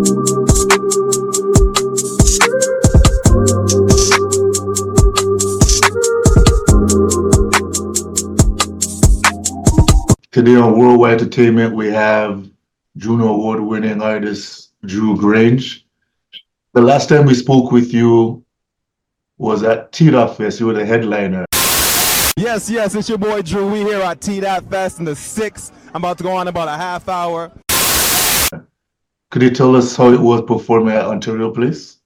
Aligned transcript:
Today 0.00 0.08
on 10.56 10.78
Worldwide 10.78 11.20
Entertainment, 11.20 11.74
we 11.74 11.88
have 11.88 12.48
Juno 12.96 13.34
Award 13.34 13.60
winning 13.60 14.00
artist 14.00 14.72
Dru 14.86 15.18
Grange. 15.18 15.86
The 16.72 16.80
last 16.80 17.10
time 17.10 17.26
we 17.26 17.34
spoke 17.34 17.70
with 17.70 17.92
you 17.92 18.42
was 19.36 19.62
at 19.64 19.92
T 19.92 20.10
Dot 20.10 20.38
Fest. 20.38 20.60
You 20.60 20.66
were 20.66 20.72
the 20.72 20.86
headliner. 20.86 21.44
Yes, 22.38 22.70
yes, 22.70 22.94
it's 22.94 23.10
your 23.10 23.18
boy 23.18 23.42
Drew. 23.42 23.70
We 23.70 23.80
here 23.80 24.00
at 24.00 24.22
T 24.22 24.40
Dot 24.40 24.64
Fest 24.70 24.98
in 24.98 25.04
the 25.04 25.14
six. 25.14 25.72
I'm 25.88 25.96
about 25.96 26.16
to 26.16 26.24
go 26.24 26.32
on 26.32 26.48
about 26.48 26.68
a 26.68 26.78
half 26.78 27.06
hour. 27.06 27.52
Could 29.30 29.42
you 29.42 29.50
tell 29.50 29.76
us 29.76 29.96
how 29.96 30.12
it 30.12 30.20
was 30.20 30.42
performing 30.42 30.94
at 30.94 31.04
Ontario 31.04 31.50
Place? 31.52 31.98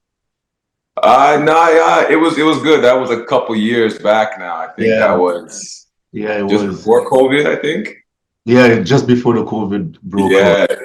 Uh 1.02 1.41
no, 1.42 1.69
yeah, 1.70 2.09
it 2.10 2.16
was 2.16 2.38
it 2.38 2.45
was 2.45 2.62
good. 2.62 2.84
That 2.84 2.92
was 2.95 3.10
a 3.10 3.24
couple 3.24 3.56
years 3.56 3.98
back 3.98 4.38
now. 4.38 4.56
I 4.56 4.69
think 4.69 4.88
Yeah. 4.88 4.98
that 5.00 5.19
was 5.19 5.87
Yeah, 6.12 6.45
it 6.45 6.48
just 6.48 6.64
was. 6.66 6.77
before 6.77 7.09
COVID, 7.10 7.47
I 7.47 7.56
think. 7.56 7.97
Yeah, 8.45 8.78
just 8.80 9.06
before 9.06 9.34
the 9.34 9.45
COVID 9.45 10.00
broke 10.02 10.30
Yeah. 10.30 10.66
out. 10.70 10.78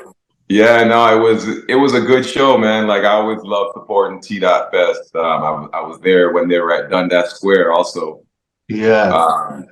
Yeah, 0.48 0.84
no, 0.84 1.16
it 1.16 1.20
was 1.22 1.48
it 1.68 1.76
was 1.76 1.94
a 1.94 2.02
good 2.02 2.26
show, 2.26 2.58
man. 2.58 2.88
Like 2.88 3.04
I 3.04 3.10
always 3.14 3.42
love 3.44 3.68
supporting 3.74 4.20
T 4.20 4.40
Dot 4.40 4.72
Fest. 4.72 5.16
Um, 5.16 5.24
I, 5.44 5.52
was- 5.52 5.70
I 5.74 5.82
was 5.82 6.00
there 6.00 6.32
when 6.34 6.48
they 6.48 6.60
were 6.60 6.74
at 6.74 6.90
Dundas 6.90 7.34
Square, 7.36 7.72
also. 7.74 8.24
Yeah, 8.68 9.12
Um, 9.14 9.66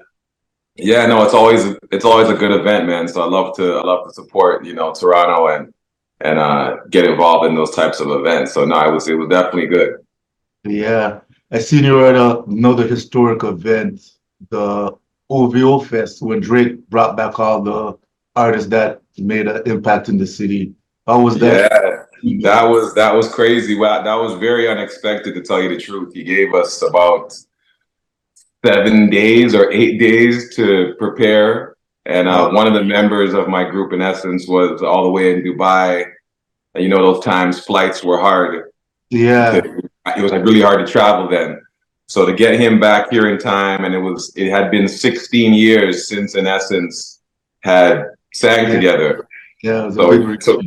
yeah, 0.76 1.06
no, 1.08 1.24
it's 1.24 1.34
always 1.34 1.64
it's 1.92 2.06
always 2.06 2.30
a 2.30 2.36
good 2.36 2.52
event, 2.52 2.86
man. 2.86 3.08
So 3.08 3.22
I 3.22 3.26
love 3.26 3.56
to 3.56 3.78
I 3.78 3.84
love 3.84 4.06
to 4.08 4.14
support 4.14 4.66
you 4.66 4.76
know 4.76 4.94
Toronto 4.94 5.48
and 5.48 5.74
and 6.22 6.40
uh, 6.40 6.78
get 6.90 7.06
involved 7.06 7.46
in 7.46 7.56
those 7.56 7.72
types 7.72 8.00
of 8.00 8.10
events. 8.10 8.54
So 8.54 8.66
no, 8.66 8.88
it 8.88 8.92
was 8.92 9.08
it 9.08 9.16
was 9.16 9.30
definitely 9.30 9.68
good. 9.68 10.06
yeah. 10.64 11.20
I 11.50 11.60
seen 11.60 11.86
you 11.86 12.06
at 12.06 12.16
another 12.16 12.86
historic 12.86 13.44
event, 13.44 14.02
the 14.50 14.92
OVO 15.30 15.80
Fest, 15.80 16.22
when 16.22 16.42
Drake 16.42 16.90
brought 16.90 17.16
back 17.16 17.40
all 17.40 17.62
the 17.62 17.98
artists 18.36 18.70
that 18.70 19.02
made 19.18 19.48
an 19.48 19.62
impact 19.66 20.10
in 20.10 20.18
the 20.18 20.28
city. 20.28 20.74
How 21.06 21.22
was 21.22 21.38
that? 21.40 21.72
Yeah, 22.22 22.42
that 22.42 22.64
was 22.64 22.94
that 22.96 23.16
was 23.16 23.34
crazy. 23.34 23.76
Wow, 23.76 24.04
that 24.04 24.16
was 24.16 24.34
very 24.40 24.68
unexpected 24.68 25.36
to 25.36 25.42
tell 25.42 25.62
you 25.62 25.70
the 25.70 25.78
truth. 25.78 26.14
He 26.14 26.24
gave 26.24 26.54
us 26.54 26.82
about 26.82 27.34
seven 28.66 29.10
days 29.10 29.56
or 29.56 29.72
eight 29.72 30.00
days 30.00 30.54
to 30.58 30.96
prepare, 31.00 31.77
and 32.08 32.28
uh, 32.28 32.50
one 32.52 32.68
of 32.68 32.74
the 32.74 32.84
members 32.84 33.34
of 33.34 33.48
my 33.50 33.64
group, 33.70 33.94
In 33.94 34.02
Essence, 34.02 34.48
was 34.48 34.82
all 34.82 35.04
the 35.04 35.10
way 35.10 35.34
in 35.34 35.44
Dubai. 35.44 36.06
And 36.74 36.84
you 36.84 36.90
know, 36.90 37.02
those 37.14 37.24
times 37.24 37.60
flights 37.60 38.04
were 38.04 38.18
hard. 38.20 38.72
Yeah, 39.10 39.56
It 40.18 40.22
was 40.22 40.32
like 40.32 40.44
really 40.44 40.62
hard 40.62 40.86
to 40.86 40.92
travel 40.92 41.30
then. 41.30 41.62
So 42.08 42.26
to 42.26 42.34
get 42.34 42.60
him 42.60 42.80
back 42.80 43.12
here 43.12 43.28
in 43.30 43.38
time, 43.38 43.84
and 43.86 43.94
it 43.94 44.00
was 44.00 44.32
it 44.36 44.50
had 44.50 44.72
been 44.72 44.88
16 44.88 45.54
years 45.54 46.08
since, 46.08 46.36
In 46.36 46.48
Essence, 46.48 47.22
had 47.62 48.06
sang 48.34 48.68
Yeah. 48.68 48.74
together. 48.76 49.28
yeah. 49.64 49.84
It 49.84 49.86
was 49.88 49.98
a 49.98 50.42
So, 50.42 50.54
so 50.60 50.62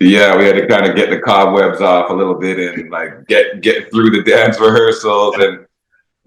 yeah, 0.00 0.36
we 0.36 0.44
had 0.44 0.56
to 0.56 0.66
kind 0.66 0.86
of 0.86 0.94
get 0.94 1.08
the 1.10 1.20
cobwebs 1.20 1.80
off 1.80 2.10
a 2.10 2.14
little 2.14 2.34
bit 2.46 2.58
and 2.58 2.90
like 2.90 3.26
get 3.26 3.60
get 3.62 3.90
through 3.90 4.10
the 4.10 4.22
dance 4.34 4.60
rehearsals 4.60 5.36
and 5.38 5.66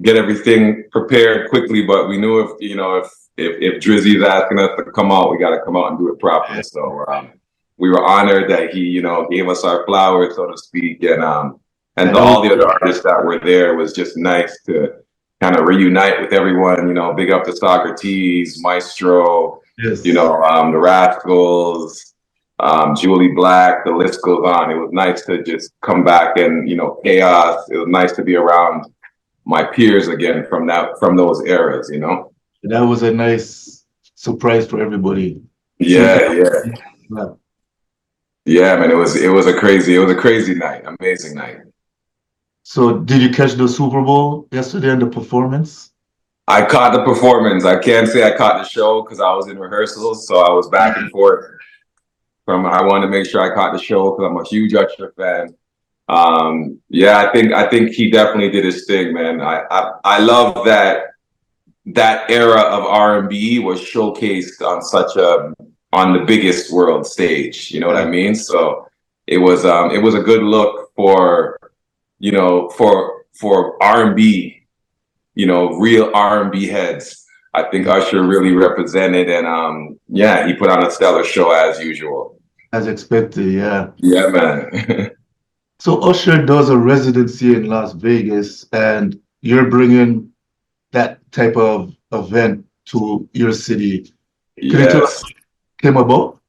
get 0.02 0.16
everything 0.18 0.84
prepared 0.92 1.50
quickly. 1.50 1.86
But 1.86 2.08
we 2.10 2.18
knew 2.18 2.40
if 2.42 2.52
you 2.60 2.76
know 2.76 2.96
if 2.98 3.08
if 3.42 3.58
if 3.60 3.84
Drizzy's 3.84 4.24
asking 4.24 4.60
us 4.60 4.72
to 4.78 4.92
come 4.92 5.12
out, 5.12 5.32
we 5.32 5.38
got 5.38 5.52
to 5.52 5.62
come 5.64 5.78
out 5.78 5.90
and 5.92 6.00
do 6.00 6.10
it 6.10 6.20
properly. 6.20 6.64
So 6.64 7.06
um, 7.08 7.32
we 7.78 7.90
were 7.90 8.04
honored 8.04 8.50
that 8.50 8.74
he 8.74 8.82
you 8.82 9.02
know 9.02 9.28
gave 9.30 9.48
us 9.50 9.64
our 9.64 9.86
flowers, 9.86 10.36
so 10.36 10.50
to 10.50 10.58
speak, 10.58 11.04
and 11.04 11.24
um 11.24 11.60
and 11.98 12.16
all 12.16 12.42
the 12.42 12.54
other 12.54 12.68
artists 12.68 13.04
that 13.04 13.24
were 13.24 13.40
there 13.40 13.74
it 13.74 13.76
was 13.76 13.94
just 13.94 14.16
nice 14.18 14.64
to 14.64 14.94
kind 15.42 15.58
of 15.58 15.66
reunite 15.66 16.22
with 16.22 16.34
everyone. 16.34 16.88
You 16.88 16.94
know, 16.94 17.14
big 17.14 17.32
up 17.32 17.44
to 17.46 17.52
Saukrates, 17.52 18.62
Maestro, 18.62 19.62
yes. 19.80 20.06
you 20.06 20.14
know, 20.14 20.42
um, 20.44 20.72
the 20.72 20.78
Rascalz, 20.78 22.14
um, 22.60 22.96
Jully 22.96 23.34
Black, 23.36 23.84
the 23.84 23.92
list 23.92 24.22
goes 24.22 24.46
on. 24.46 24.72
It 24.72 24.76
was 24.76 24.92
nice 24.94 25.26
to 25.26 25.44
just 25.44 25.74
come 25.82 26.04
back 26.04 26.38
and, 26.38 26.70
you 26.70 26.76
know, 26.76 27.00
chaos. 27.04 27.68
It 27.70 27.78
was 27.78 27.88
nice 27.88 28.12
to 28.14 28.24
be 28.24 28.36
around 28.36 28.86
my 29.46 29.64
peers 29.64 30.08
again 30.08 30.46
from 30.48 30.68
that, 30.68 31.00
from 31.00 31.18
those 31.18 31.44
eras, 31.46 31.90
you 31.92 32.00
know? 32.00 32.31
That 32.64 32.82
was 32.82 33.04
a 33.04 33.12
nice 33.12 33.86
surprise 34.16 34.68
for 34.68 34.82
everybody. 34.82 35.42
Yeah, 35.80 36.32
yeah. 36.34 36.50
Yeah. 37.10 37.26
Yeah, 38.44 38.76
man, 38.78 38.90
it 38.90 38.96
was, 38.96 39.16
it 39.16 39.28
was 39.28 39.46
a 39.46 39.54
crazy, 39.54 39.96
it 39.96 40.00
was 40.00 40.12
a 40.12 40.16
crazy 40.16 40.56
night, 40.56 40.82
amazing 40.84 41.36
night. 41.36 41.60
So, 42.64 42.98
did 42.98 43.22
you 43.22 43.30
catch 43.30 43.54
the 43.54 43.68
Super 43.68 44.02
Bowl 44.02 44.48
yesterday 44.52 44.90
and 44.90 45.00
the 45.00 45.06
performance? 45.06 45.92
I 46.48 46.66
caught 46.66 46.94
the 46.94 47.04
performance. 47.04 47.66
I 47.66 47.78
can't 47.80 48.08
say 48.08 48.24
I 48.24 48.36
caught 48.36 48.58
the 48.58 48.68
show 48.68 49.04
because 49.04 49.20
I 49.20 49.32
was 49.34 49.48
in 49.48 49.60
rehearsals, 49.60 50.28
so 50.28 50.40
I 50.40 50.52
was 50.52 50.70
back 50.70 50.98
and 50.98 51.12
forth. 51.12 51.46
From 52.46 52.66
I 52.66 52.82
wanted 52.82 53.06
to 53.06 53.12
make 53.12 53.28
sure 53.28 53.42
I 53.42 53.54
caught 53.54 53.74
the 53.74 53.80
show 53.80 54.12
because 54.12 54.30
I'm 54.30 54.38
a 54.38 54.48
huge 54.48 54.74
Usher 54.74 55.14
fan. 55.16 55.56
Um, 56.10 56.80
yeah, 56.90 57.20
I 57.20 57.32
think 57.32 57.54
I 57.54 57.70
think 57.70 57.92
he 57.92 58.10
definitely 58.10 58.50
did 58.50 58.66
his 58.66 58.86
thing, 58.86 59.14
man. 59.14 59.40
I 59.40 59.62
I, 59.70 59.92
I 60.04 60.20
love 60.20 60.66
that 60.66 61.11
that 61.88 62.30
era 62.30 62.62
of 62.62 62.84
R 62.84 63.20
and 63.20 63.30
B 63.30 63.60
was 63.60 63.80
showcased 63.82 64.62
on 64.62 64.82
such 64.82 65.16
a 65.16 65.54
on 65.94 66.14
the 66.14 66.26
biggest 66.26 66.72
world 66.72 67.06
stage. 67.06 67.72
You 67.72 67.80
know 67.80 67.88
what 67.88 67.98
I 67.98 68.06
mean? 68.06 68.36
So 68.36 68.88
it 69.28 69.38
was 69.38 69.66
um 69.66 69.92
it 69.92 70.02
was 70.02 70.16
a 70.16 70.22
good 70.22 70.44
look 70.44 70.92
for 70.96 71.60
you 72.20 72.32
know 72.32 72.70
for 72.70 73.24
for 73.34 73.82
R 73.82 74.06
and 74.06 74.16
B 74.16 74.62
you 75.36 75.46
know, 75.46 75.70
real 75.78 76.12
R 76.14 76.44
and 76.44 76.52
B 76.52 76.68
heads. 76.68 77.26
I 77.54 77.64
think 77.64 77.88
Usher 77.88 78.24
really 78.24 78.54
represented, 78.54 79.30
and 79.30 79.46
um, 79.46 80.00
yeah, 80.08 80.48
he 80.48 80.54
put 80.54 80.70
on 80.70 80.86
a 80.86 80.92
stellar 80.92 81.24
show 81.24 81.52
as 81.52 81.80
usual. 81.80 82.40
As 82.72 82.88
expected, 82.88 83.52
yeah. 83.52 83.90
Yeah, 83.98 84.28
man. 84.28 85.12
So, 85.80 85.98
Usher 86.02 86.46
does 86.46 86.70
a 86.70 86.78
residency 86.78 87.56
in 87.56 87.66
Las 87.66 87.94
Vegas, 87.94 88.68
and 88.72 89.20
you're 89.42 89.68
bringing 89.68 90.31
that 90.92 91.20
type 91.32 91.56
of 91.58 91.96
event 92.12 92.66
to 92.86 93.28
your 93.34 93.54
city. 93.54 94.12
Can 94.60 94.70
you 94.70 94.78
tell 94.78 95.04
us 95.04 95.24
yes. 95.24 95.34
came 95.82 95.98
about? 95.98 96.40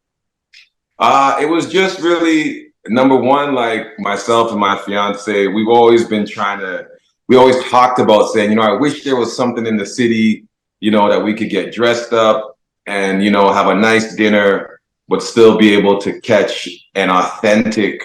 Uh, 0.98 1.38
it 1.40 1.46
was 1.46 1.70
just 1.70 2.00
really 2.00 2.72
number 2.88 3.16
one, 3.16 3.54
like 3.54 3.98
myself 3.98 4.50
and 4.50 4.60
my 4.60 4.76
fiance, 4.78 5.46
we've 5.46 5.68
always 5.68 6.06
been 6.06 6.26
trying 6.26 6.60
to, 6.60 6.86
we 7.28 7.36
always 7.36 7.62
talked 7.70 7.98
about 7.98 8.28
saying, 8.28 8.50
you 8.50 8.56
know, 8.56 8.62
I 8.62 8.78
wish 8.78 9.04
there 9.04 9.16
was 9.16 9.36
something 9.36 9.66
in 9.66 9.76
the 9.76 9.86
city, 9.86 10.46
you 10.80 10.90
know, 10.90 11.08
that 11.08 11.22
we 11.22 11.34
could 11.34 11.50
get 11.50 11.72
dressed 11.72 12.12
up 12.12 12.58
and, 12.86 13.22
you 13.22 13.30
know, 13.30 13.52
have 13.52 13.68
a 13.68 13.74
nice 13.74 14.14
dinner, 14.16 14.80
but 15.08 15.22
still 15.22 15.56
be 15.56 15.74
able 15.74 16.00
to 16.00 16.20
catch 16.20 16.68
an 16.94 17.10
authentic, 17.10 18.02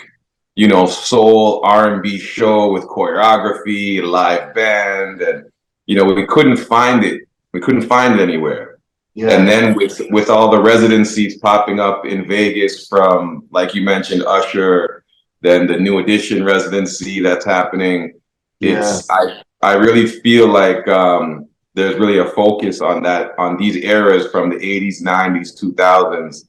you 0.56 0.68
know, 0.68 0.86
soul 0.86 1.62
R&B 1.64 2.20
show 2.20 2.72
with 2.72 2.84
choreography, 2.86 4.03
live 4.03 4.53
band. 4.53 5.22
And, 5.22 5.52
you 5.88 5.96
know, 5.96 6.03
we 6.06 6.25
couldn't 6.28 6.58
find 6.58 7.03
it. 7.03 7.28
We 7.53 7.62
couldn't 7.62 7.88
find 7.88 8.20
it 8.20 8.22
anywhere. 8.22 8.78
Yeah. 9.16 9.31
And 9.31 9.48
then 9.48 9.74
with 9.74 10.00
with 10.12 10.30
all 10.30 10.52
the 10.52 10.62
residencies 10.62 11.40
popping 11.40 11.80
up 11.80 12.06
in 12.06 12.28
Vegas 12.28 12.88
from 12.88 13.48
like 13.50 13.74
you 13.74 13.81
mentioned 13.81 14.24
Usher, 14.24 15.03
then 15.42 15.66
the 15.66 15.78
new 15.78 15.97
edition 15.97 16.44
residency 16.44 17.20
that's 17.22 17.46
happening. 17.46 18.14
It's 18.62 19.09
I 19.09 19.42
I 19.62 19.74
really 19.74 20.06
feel 20.06 20.47
like 20.50 20.88
um 20.88 21.47
there's 21.74 21.97
really 21.97 22.20
a 22.20 22.26
focus 22.26 22.81
on 22.81 23.02
that 23.03 23.31
on 23.40 23.58
these 23.58 23.78
eras 23.78 24.28
from 24.31 24.50
the 24.50 24.56
80s, 24.58 25.02
90s, 25.02 25.59
2000s, 25.64 26.46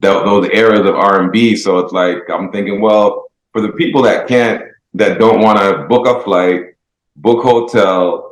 tho- 0.00 0.24
those 0.24 0.48
eras 0.50 0.86
of 0.86 0.94
R&B. 0.94 1.56
So 1.56 1.78
it's 1.78 1.92
like 1.92 2.28
I'm 2.30 2.50
thinking, 2.52 2.80
well, 2.80 3.30
for 3.52 3.60
the 3.60 3.72
people 3.72 4.02
that 4.02 4.26
can't 4.28 4.62
that 4.94 5.18
don't 5.18 5.40
want 5.40 5.58
to 5.58 5.84
book 5.88 6.06
a 6.06 6.22
flight, 6.24 6.74
book 7.16 7.44
hotel, 7.44 8.27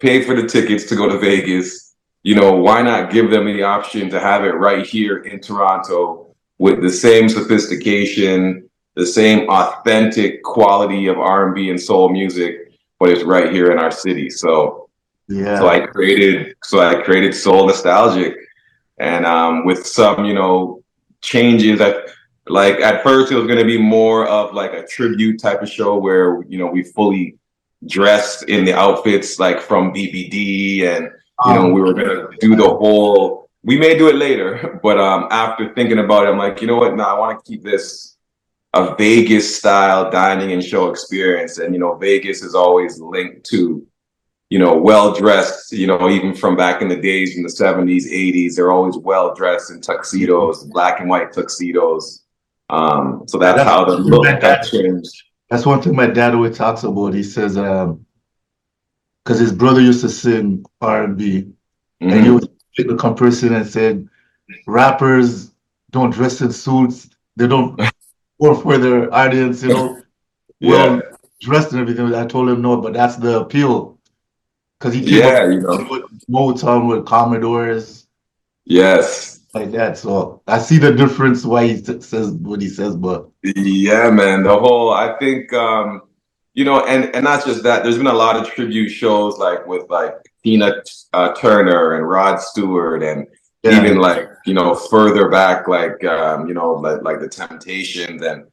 pay 0.00 0.22
for 0.22 0.34
the 0.34 0.48
tickets 0.48 0.84
to 0.86 0.96
go 0.96 1.08
to 1.08 1.18
Vegas, 1.18 1.94
you 2.22 2.34
know, 2.34 2.52
why 2.52 2.82
not 2.82 3.10
give 3.10 3.30
them 3.30 3.46
the 3.46 3.62
option 3.62 4.10
to 4.10 4.20
have 4.20 4.44
it 4.44 4.50
right 4.50 4.84
here 4.84 5.18
in 5.18 5.40
Toronto 5.40 6.34
with 6.58 6.82
the 6.82 6.90
same 6.90 7.28
sophistication, 7.28 8.68
the 8.94 9.06
same 9.06 9.48
authentic 9.48 10.42
quality 10.42 11.06
of 11.06 11.18
R&B 11.18 11.70
and 11.70 11.80
soul 11.80 12.08
music, 12.08 12.72
but 12.98 13.10
it's 13.10 13.22
right 13.22 13.52
here 13.52 13.70
in 13.72 13.78
our 13.78 13.90
city. 13.90 14.28
So, 14.28 14.88
yeah. 15.28 15.58
so 15.58 15.68
I 15.68 15.80
created, 15.86 16.56
so 16.64 16.80
I 16.80 17.02
created 17.02 17.34
Soul 17.34 17.66
Nostalgic, 17.66 18.36
and 18.98 19.24
um, 19.24 19.64
with 19.64 19.86
some, 19.86 20.24
you 20.24 20.34
know, 20.34 20.82
changes. 21.22 21.80
I 21.80 21.94
like 22.46 22.80
at 22.80 23.02
first 23.02 23.30
it 23.30 23.36
was 23.36 23.46
going 23.46 23.58
to 23.58 23.64
be 23.64 23.78
more 23.78 24.26
of 24.26 24.54
like 24.54 24.72
a 24.72 24.86
tribute 24.86 25.40
type 25.40 25.62
of 25.62 25.68
show 25.68 25.96
where 25.96 26.42
you 26.44 26.58
know 26.58 26.66
we 26.66 26.82
fully 26.82 27.36
dressed 27.86 28.48
in 28.48 28.64
the 28.64 28.74
outfits 28.74 29.38
like 29.38 29.60
from 29.60 29.92
BBD 29.92 30.82
and 30.82 31.10
you 31.46 31.54
know, 31.54 31.66
Um, 31.66 31.72
we 31.72 31.80
were 31.80 31.94
gonna 31.94 32.28
do 32.40 32.54
the 32.56 32.68
whole. 32.68 33.48
We 33.62 33.78
may 33.78 33.96
do 33.96 34.08
it 34.08 34.16
later, 34.16 34.78
but 34.82 34.98
um, 34.98 35.28
after 35.30 35.72
thinking 35.74 35.98
about 35.98 36.26
it, 36.26 36.30
I'm 36.30 36.38
like, 36.38 36.60
you 36.60 36.66
know 36.66 36.76
what? 36.76 36.96
No, 36.96 37.04
I 37.04 37.18
want 37.18 37.44
to 37.44 37.50
keep 37.50 37.62
this 37.62 38.10
a 38.72 38.94
Vegas 38.96 39.56
style 39.56 40.10
dining 40.10 40.52
and 40.52 40.62
show 40.62 40.90
experience. 40.90 41.58
And, 41.58 41.74
you 41.74 41.80
know, 41.80 41.96
Vegas 41.96 42.42
is 42.42 42.54
always 42.54 43.00
linked 43.00 43.44
to, 43.46 43.84
you 44.48 44.58
know, 44.58 44.76
well 44.76 45.12
dressed, 45.12 45.72
you 45.72 45.86
know, 45.86 46.08
even 46.08 46.34
from 46.34 46.56
back 46.56 46.82
in 46.82 46.88
the 46.88 46.96
days 46.96 47.36
in 47.36 47.42
the 47.42 47.48
70s, 47.48 48.06
80s, 48.06 48.54
they're 48.54 48.70
always 48.70 48.96
well 48.96 49.34
dressed 49.34 49.70
in 49.70 49.80
tuxedos, 49.80 50.64
black 50.64 51.00
and 51.00 51.08
white 51.08 51.32
tuxedos. 51.32 52.24
Um, 52.68 53.24
so 53.26 53.38
that's, 53.38 53.56
that's 53.56 53.68
how 53.68 53.84
the 53.84 53.96
look 53.96 54.24
that 54.40 54.68
changed. 54.68 55.24
That's 55.50 55.66
one 55.66 55.82
thing 55.82 55.96
my 55.96 56.06
dad 56.06 56.34
always 56.34 56.56
talks 56.56 56.84
about. 56.84 57.12
He 57.12 57.24
says, 57.24 57.58
um, 57.58 58.06
because 59.24 59.40
his 59.40 59.52
brother 59.52 59.80
used 59.80 60.00
to 60.02 60.08
sing 60.08 60.64
R&B, 60.80 61.52
mm-hmm. 62.02 62.08
and 62.08 62.24
he 62.24 62.30
would 62.30 62.48
take 62.76 62.88
the 62.88 62.96
comparison 62.96 63.54
and 63.54 63.66
said, 63.66 64.08
rappers 64.66 65.50
don't 65.90 66.10
dress 66.10 66.40
in 66.40 66.52
suits. 66.52 67.10
They 67.36 67.48
don't 67.48 67.80
work 68.38 68.62
for 68.62 68.78
their 68.78 69.12
audience, 69.12 69.62
you 69.62 69.70
know, 69.70 70.02
well 70.60 70.96
yeah. 70.96 71.00
dressed 71.40 71.72
and 71.72 71.80
everything. 71.80 72.14
I 72.14 72.26
told 72.26 72.48
him 72.48 72.62
no, 72.62 72.80
but 72.80 72.92
that's 72.92 73.16
the 73.16 73.40
appeal. 73.40 73.98
Because 74.78 74.94
he 74.94 75.00
came 75.04 75.18
yeah, 75.18 75.46
you 75.46 75.60
know. 75.60 75.86
with 75.90 76.26
Motown 76.28 76.88
with 76.88 77.04
Commodores. 77.04 78.06
Yes. 78.64 79.39
Like 79.52 79.72
that. 79.72 79.98
So 79.98 80.42
I 80.46 80.58
see 80.60 80.78
the 80.78 80.92
difference 80.92 81.44
why 81.44 81.66
he 81.66 81.76
says 81.78 82.30
what 82.32 82.60
he 82.62 82.68
says, 82.68 82.96
but 82.96 83.28
yeah, 83.42 84.08
man. 84.10 84.44
The 84.44 84.56
whole 84.56 84.90
I 84.90 85.18
think 85.18 85.52
um, 85.52 86.02
you 86.54 86.64
know, 86.64 86.86
and 86.86 87.12
and 87.14 87.24
not 87.24 87.44
just 87.44 87.64
that, 87.64 87.82
there's 87.82 87.98
been 87.98 88.06
a 88.06 88.12
lot 88.12 88.36
of 88.36 88.48
tribute 88.52 88.90
shows 88.90 89.38
like 89.38 89.66
with 89.66 89.90
like 89.90 90.14
Tina 90.44 90.82
uh, 91.12 91.34
Turner 91.34 91.94
and 91.94 92.08
Rod 92.08 92.40
Stewart 92.40 93.02
and 93.02 93.26
yeah. 93.62 93.80
even 93.80 93.98
like 93.98 94.28
you 94.46 94.54
know 94.54 94.74
further 94.74 95.28
back 95.28 95.68
like 95.68 96.02
um, 96.04 96.48
you 96.48 96.54
know 96.54 96.72
like, 96.72 97.02
like 97.02 97.20
the 97.20 97.28
temptations 97.28 98.22
and 98.22 98.46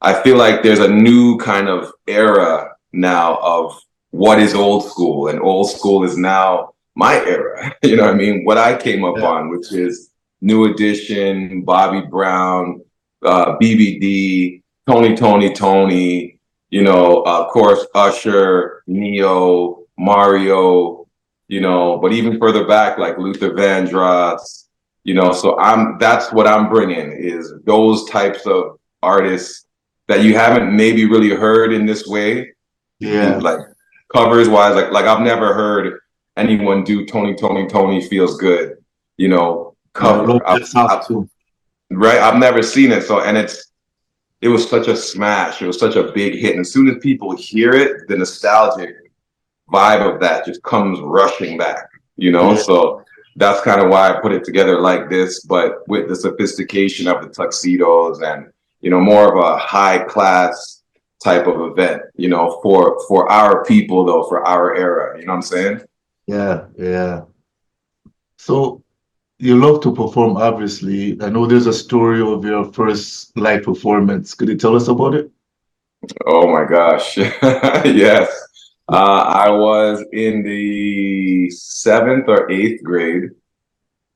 i 0.00 0.12
feel 0.22 0.36
like 0.36 0.62
there's 0.62 0.78
a 0.78 0.88
new 0.88 1.36
kind 1.38 1.68
of 1.68 1.92
era 2.06 2.70
now 2.92 3.36
of 3.42 3.78
what 4.10 4.38
is 4.38 4.54
old 4.54 4.84
school 4.84 5.28
and 5.28 5.40
old 5.40 5.70
school 5.70 6.04
is 6.04 6.16
now 6.16 6.72
my 6.94 7.14
era 7.24 7.74
you 7.82 7.96
know 7.96 8.04
what 8.04 8.14
i 8.14 8.16
mean 8.16 8.44
what 8.44 8.58
i 8.58 8.76
came 8.76 9.04
up 9.04 9.16
yeah. 9.18 9.26
on 9.26 9.50
which 9.50 9.72
is 9.72 10.10
new 10.42 10.66
edition 10.66 11.62
bobby 11.62 12.02
brown 12.02 12.82
uh, 13.24 13.56
bbd 13.58 14.60
Tony 14.86 15.16
Toni 15.16 15.50
Toné 15.50 16.38
you 16.68 16.82
know 16.82 17.22
uh, 17.24 17.44
of 17.44 17.48
course 17.48 17.86
usher 17.94 18.82
Ne-Yo 18.86 19.86
mario 19.96 21.02
you 21.52 21.60
know, 21.60 21.98
but 21.98 22.14
even 22.14 22.38
further 22.38 22.66
back, 22.66 22.96
like 22.96 23.18
Luther 23.18 23.50
Vandross, 23.50 24.68
you 25.04 25.12
know, 25.12 25.34
so 25.34 25.58
I'm 25.58 25.98
that's 25.98 26.32
what 26.32 26.46
I'm 26.46 26.70
bringing 26.70 27.12
is 27.12 27.52
those 27.64 28.08
types 28.08 28.46
of 28.46 28.78
artists 29.02 29.66
that 30.08 30.24
you 30.24 30.34
haven't 30.34 30.74
maybe 30.74 31.04
really 31.04 31.28
heard 31.28 31.74
in 31.74 31.84
this 31.84 32.06
way. 32.06 32.54
Yeah. 33.00 33.36
Like 33.36 33.58
covers 34.10 34.48
wise, 34.48 34.76
like 34.76 34.92
like 34.92 35.04
I've 35.04 35.20
never 35.20 35.52
heard 35.52 36.00
anyone 36.38 36.84
do 36.84 37.04
Tony 37.04 37.34
Toni 37.34 37.66
Toné 37.66 38.08
feels 38.08 38.38
good, 38.38 38.78
you 39.18 39.28
know, 39.28 39.71
cover. 39.94 40.38
Right. 41.90 42.18
I've 42.18 42.38
never 42.38 42.62
seen 42.62 42.92
it. 42.92 43.04
So 43.04 43.20
and 43.20 43.36
it's 43.36 43.72
it 44.42 44.48
was 44.48 44.68
such 44.68 44.88
a 44.88 44.96
smash. 44.96 45.62
It 45.62 45.66
was 45.66 45.78
such 45.78 45.94
a 45.94 46.10
big 46.12 46.34
hit. 46.34 46.52
And 46.52 46.60
as 46.60 46.72
soon 46.72 46.88
as 46.88 46.96
people 47.00 47.34
hear 47.36 47.72
it, 47.74 48.08
the 48.08 48.16
nostalgic 48.16 48.96
vibe 49.72 50.14
of 50.14 50.20
that 50.20 50.44
just 50.44 50.62
comes 50.64 50.98
rushing 51.00 51.56
back, 51.56 51.88
you 52.16 52.32
know? 52.32 52.52
Yeah. 52.52 52.58
So 52.62 53.04
that's 53.36 53.62
kind 53.62 53.80
of 53.80 53.88
why 53.88 54.10
I 54.10 54.20
put 54.20 54.32
it 54.32 54.42
together 54.42 54.80
like 54.80 55.08
this, 55.08 55.44
but 55.44 55.88
with 55.88 56.08
the 56.08 56.16
sophistication 56.16 57.06
of 57.06 57.22
the 57.22 57.28
tuxedos 57.28 58.20
and, 58.20 58.52
you 58.80 58.90
know, 58.90 59.00
more 59.00 59.32
of 59.32 59.42
a 59.42 59.56
high 59.58 59.98
class 59.98 60.82
type 61.22 61.46
of 61.46 61.60
event, 61.70 62.02
you 62.16 62.28
know, 62.28 62.58
for, 62.64 62.98
for 63.06 63.30
our 63.30 63.64
people 63.64 64.04
though, 64.04 64.24
for 64.24 64.44
our 64.44 64.74
era, 64.74 65.20
you 65.20 65.24
know 65.24 65.32
what 65.32 65.36
I'm 65.36 65.42
saying? 65.42 65.82
Yeah. 66.26 66.66
Yeah. 66.76 67.22
So 68.38 68.81
you 69.42 69.58
love 69.58 69.82
to 69.82 69.92
perform, 69.92 70.36
obviously. 70.36 71.20
I 71.20 71.28
know 71.28 71.46
there's 71.46 71.66
a 71.66 71.72
story 71.72 72.22
of 72.22 72.44
your 72.44 72.72
first 72.72 73.36
live 73.36 73.64
performance. 73.64 74.34
Could 74.34 74.48
you 74.48 74.56
tell 74.56 74.76
us 74.76 74.86
about 74.86 75.16
it? 75.16 75.32
Oh 76.24 76.46
my 76.46 76.64
gosh. 76.64 77.16
yes. 77.16 78.30
Uh, 78.88 79.24
I 79.44 79.50
was 79.50 80.04
in 80.12 80.44
the 80.44 81.50
seventh 81.50 82.28
or 82.28 82.48
eighth 82.52 82.84
grade, 82.84 83.30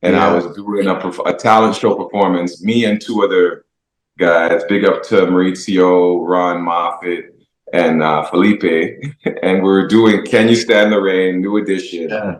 and 0.03 0.15
yeah. 0.15 0.29
I 0.29 0.33
was 0.33 0.55
doing 0.55 0.87
a, 0.87 0.97
a, 1.23 1.35
talent 1.35 1.75
show 1.75 1.97
performance. 1.97 2.63
Me 2.63 2.85
and 2.85 3.01
two 3.01 3.25
other 3.25 3.65
guys. 4.19 4.63
Big 4.69 4.85
up 4.85 5.03
to 5.05 5.27
Maurizio, 5.27 6.25
Ron 6.25 6.63
Moffat, 6.63 7.35
and 7.73 8.01
uh, 8.01 8.23
Felipe. 8.25 8.63
and 9.43 9.61
we 9.61 9.71
are 9.71 9.89
doing 9.89 10.25
"Can 10.25 10.49
You 10.49 10.57
Stand 10.57 10.93
the 10.93 11.01
Rain" 11.01 11.41
new 11.41 11.57
edition. 11.57 12.11
Yeah. 12.11 12.39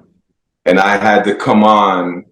And 0.65 0.79
I 0.79 0.97
had 0.97 1.25
to 1.25 1.35
come 1.35 1.65
on, 1.65 2.27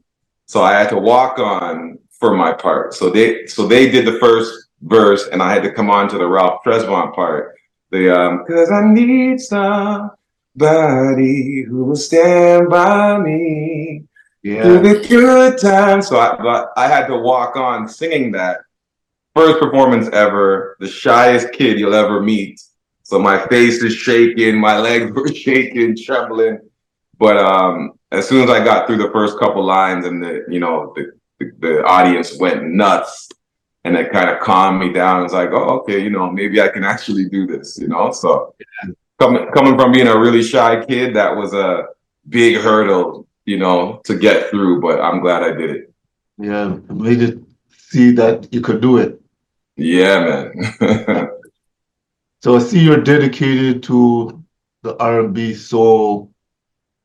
so 0.46 0.62
I 0.62 0.72
had 0.72 0.88
to 0.90 0.98
walk 0.98 1.38
on 1.38 1.98
for 2.18 2.34
my 2.34 2.52
part. 2.52 2.94
So 2.94 3.10
they 3.10 3.46
so 3.46 3.66
they 3.66 3.90
did 3.90 4.06
the 4.06 4.18
first 4.18 4.68
verse, 4.82 5.28
and 5.28 5.42
I 5.42 5.52
had 5.52 5.62
to 5.64 5.72
come 5.72 5.90
on 5.90 6.08
to 6.08 6.18
the 6.18 6.26
Ralph 6.26 6.62
Tresvant 6.64 7.14
part. 7.14 7.56
The 7.90 8.14
um, 8.14 8.44
cause 8.46 8.70
I 8.70 8.82
need 8.84 9.40
somebody 9.40 10.12
who 11.62 11.84
will 11.84 11.96
stand 11.96 12.68
by 12.70 13.18
me 13.18 14.04
yeah. 14.42 14.62
through 14.62 14.80
the 14.80 15.06
good 15.08 15.58
times. 15.58 16.08
So 16.08 16.18
I, 16.18 16.66
I 16.76 16.86
had 16.88 17.06
to 17.06 17.16
walk 17.16 17.56
on 17.56 17.88
singing 17.88 18.32
that 18.32 18.60
first 19.34 19.58
performance 19.58 20.08
ever, 20.08 20.76
the 20.80 20.88
shyest 20.88 21.52
kid 21.52 21.78
you'll 21.78 21.94
ever 21.94 22.20
meet. 22.20 22.60
So 23.02 23.18
my 23.18 23.46
face 23.48 23.82
is 23.82 23.94
shaking, 23.94 24.58
my 24.58 24.78
legs 24.78 25.12
were 25.12 25.28
shaking, 25.34 25.96
trembling. 25.96 26.60
But 27.18 27.36
um, 27.36 27.92
as 28.10 28.28
soon 28.28 28.44
as 28.44 28.50
I 28.50 28.64
got 28.64 28.86
through 28.86 28.98
the 28.98 29.10
first 29.10 29.38
couple 29.38 29.64
lines 29.64 30.06
and 30.06 30.22
the 30.22 30.44
you 30.48 30.60
know 30.60 30.92
the, 30.96 31.12
the, 31.38 31.52
the 31.60 31.84
audience 31.84 32.36
went 32.38 32.64
nuts, 32.64 33.28
and 33.84 33.96
it 33.96 34.12
kind 34.12 34.30
of 34.30 34.40
calmed 34.40 34.80
me 34.80 34.92
down. 34.92 35.24
It's 35.24 35.34
like, 35.34 35.50
oh, 35.52 35.80
okay, 35.80 36.02
you 36.02 36.10
know, 36.10 36.30
maybe 36.30 36.60
I 36.60 36.68
can 36.68 36.84
actually 36.84 37.28
do 37.28 37.46
this, 37.46 37.78
you 37.78 37.88
know. 37.88 38.12
So 38.12 38.54
coming 39.18 39.46
coming 39.52 39.76
from 39.76 39.92
being 39.92 40.08
a 40.08 40.18
really 40.18 40.42
shy 40.42 40.84
kid, 40.84 41.14
that 41.16 41.36
was 41.36 41.54
a 41.54 41.86
big 42.28 42.56
hurdle, 42.56 43.26
you 43.44 43.58
know, 43.58 44.00
to 44.04 44.18
get 44.18 44.50
through. 44.50 44.80
But 44.80 45.00
I'm 45.00 45.20
glad 45.20 45.42
I 45.42 45.52
did 45.52 45.70
it. 45.70 45.92
Yeah, 46.38 46.78
made 46.88 47.22
it 47.22 47.38
see 47.94 48.10
that 48.12 48.52
you 48.52 48.60
could 48.60 48.80
do 48.80 48.98
it. 48.98 49.20
Yeah, 49.76 50.18
man. 50.20 50.50
so 52.42 52.56
I 52.56 52.58
see 52.58 52.80
you're 52.80 53.02
dedicated 53.02 53.82
to 53.84 54.42
the 54.82 54.96
R&B 54.96 55.54
soul 55.54 56.33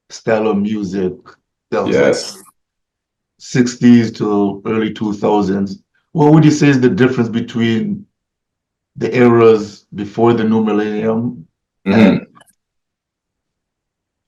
style 0.09 0.47
of 0.47 0.57
music. 0.57 1.13
Yes. 1.71 2.41
60s 3.39 4.15
to 4.17 4.61
early 4.65 4.93
2000s 4.93 5.81
what 6.11 6.33
would 6.33 6.43
you 6.43 6.51
say 6.51 6.69
is 6.69 6.81
the 6.81 6.89
difference 6.89 7.29
between 7.29 8.05
the 8.95 9.15
eras 9.15 9.85
before 9.93 10.33
the 10.33 10.43
new 10.43 10.63
millennium? 10.63 11.47
Mm-hmm. 11.85 12.25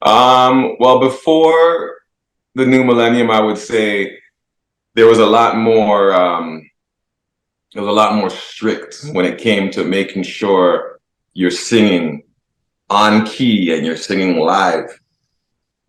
Um, 0.08 0.76
well, 0.80 1.00
before 1.00 1.98
the 2.56 2.66
new 2.66 2.84
millennium, 2.84 3.30
I 3.30 3.40
would 3.40 3.58
say 3.58 4.20
there 4.96 5.08
was 5.08 5.20
a 5.20 5.26
lot 5.26 5.58
more. 5.58 6.14
Um, 6.14 6.70
it 7.74 7.80
was 7.80 7.88
a 7.88 7.92
lot 7.92 8.16
more 8.16 8.30
strict 8.30 9.06
when 9.14 9.26
it 9.26 9.38
came 9.38 9.72
to 9.72 9.84
making 9.84 10.24
sure 10.24 11.00
you're 11.34 11.52
singing 11.52 12.24
on 12.90 13.26
key 13.26 13.74
and 13.74 13.86
you're 13.86 13.96
singing 13.96 14.38
live 14.38 15.00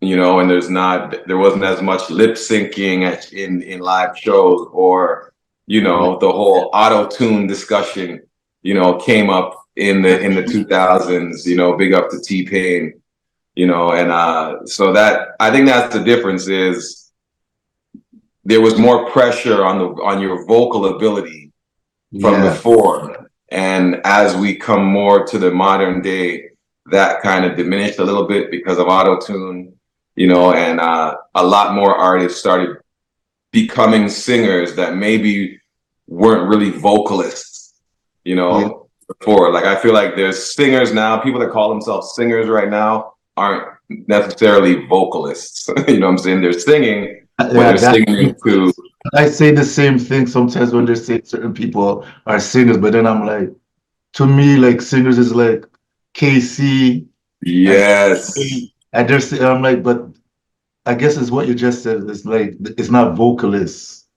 you 0.05 0.15
know 0.15 0.39
and 0.39 0.49
there's 0.49 0.69
not 0.69 1.15
there 1.27 1.37
wasn't 1.37 1.63
as 1.63 1.81
much 1.81 2.09
lip 2.09 2.31
syncing 2.31 3.31
in 3.33 3.61
in 3.61 3.79
live 3.79 4.17
shows 4.17 4.67
or 4.71 5.33
you 5.67 5.81
know 5.81 6.17
the 6.19 6.31
whole 6.31 6.69
auto 6.73 7.07
tune 7.07 7.47
discussion 7.47 8.21
you 8.61 8.73
know 8.73 8.95
came 8.95 9.29
up 9.29 9.65
in 9.75 10.01
the 10.01 10.19
in 10.21 10.35
the 10.35 10.43
2000s 10.43 11.45
you 11.45 11.55
know 11.55 11.75
big 11.75 11.93
up 11.93 12.09
to 12.09 12.19
t-pain 12.19 12.93
you 13.55 13.65
know 13.65 13.91
and 13.91 14.11
uh 14.11 14.65
so 14.65 14.93
that 14.93 15.29
i 15.39 15.49
think 15.49 15.65
that's 15.65 15.93
the 15.93 16.03
difference 16.03 16.47
is 16.47 17.03
there 18.45 18.61
was 18.61 18.77
more 18.77 19.09
pressure 19.09 19.63
on 19.63 19.79
the 19.79 19.85
on 20.03 20.21
your 20.21 20.45
vocal 20.45 20.95
ability 20.95 21.51
from 22.19 22.43
yeah. 22.43 22.49
before. 22.49 23.29
And 23.49 24.01
as 24.03 24.35
we 24.35 24.55
come 24.55 24.85
more 24.85 25.25
to 25.27 25.37
the 25.37 25.51
modern 25.51 26.01
day 26.01 26.49
that 26.87 27.21
kind 27.21 27.45
of 27.45 27.55
diminished 27.55 27.99
a 27.99 28.03
little 28.03 28.27
bit 28.27 28.51
because 28.51 28.77
of 28.77 28.87
auto 28.87 29.19
tune 29.19 29.73
you 30.15 30.27
know 30.27 30.53
and 30.53 30.79
uh 30.79 31.15
a 31.35 31.43
lot 31.43 31.73
more 31.73 31.95
artists 31.95 32.39
started 32.39 32.77
becoming 33.53 34.09
singers 34.09 34.75
that 34.75 34.95
maybe 34.95 35.61
weren't 36.07 36.49
really 36.49 36.71
vocalists, 36.71 37.75
you 38.25 38.35
know, 38.35 38.59
yeah. 38.59 39.15
before. 39.19 39.53
Like 39.53 39.65
I 39.65 39.75
feel 39.75 39.93
like 39.93 40.15
there's 40.15 40.53
singers 40.53 40.93
now, 40.93 41.19
people 41.19 41.39
that 41.39 41.51
call 41.51 41.69
themselves 41.69 42.15
singers 42.15 42.49
right 42.49 42.69
now 42.69 43.13
aren't 43.37 43.67
necessarily 43.89 44.85
vocalists. 44.87 45.69
you 45.87 45.99
know 45.99 46.07
what 46.07 46.13
I'm 46.13 46.17
saying? 46.17 46.41
They're 46.41 46.53
singing, 46.53 47.25
but 47.37 47.53
yeah, 47.53 47.73
they're 47.73 47.93
singing 47.93 48.35
to 48.45 48.73
I 49.13 49.29
say 49.29 49.51
the 49.51 49.65
same 49.65 49.99
thing 49.99 50.27
sometimes 50.27 50.73
when 50.73 50.85
they 50.85 50.95
say 50.95 51.21
certain 51.23 51.53
people 51.53 52.05
are 52.25 52.39
singers, 52.39 52.77
but 52.77 52.93
then 52.93 53.05
I'm 53.05 53.25
like, 53.25 53.49
to 54.13 54.25
me, 54.25 54.57
like 54.57 54.81
singers 54.81 55.17
is 55.17 55.33
like 55.33 55.65
KC. 56.15 57.05
Yes. 57.41 58.37
I 58.93 59.03
just 59.03 59.33
I'm 59.33 59.61
like, 59.61 59.83
but 59.83 60.07
I 60.85 60.93
guess 60.93 61.17
it's 61.17 61.31
what 61.31 61.47
you 61.47 61.55
just 61.55 61.83
said. 61.83 62.03
It's 62.09 62.25
like 62.25 62.55
it's 62.77 62.89
not 62.89 63.15
vocalists. 63.15 64.07